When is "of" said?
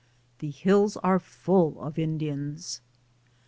1.79-1.99